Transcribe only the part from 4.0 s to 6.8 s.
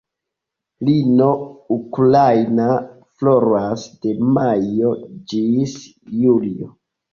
de majo ĝis julio.